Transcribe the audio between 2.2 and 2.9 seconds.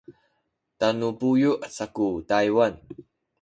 Taywan